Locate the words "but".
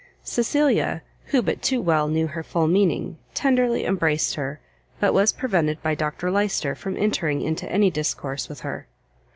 1.43-1.61, 4.99-5.13